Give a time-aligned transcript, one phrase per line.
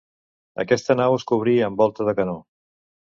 [0.61, 2.35] Aquesta nau es cobrí amb volta de canó.